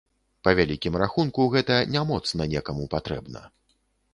[0.45, 3.45] Па вялікім рахунку, гэта не моцна некаму патрэбна.